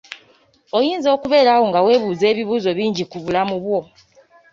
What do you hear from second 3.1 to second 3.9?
ku bulamu bwo.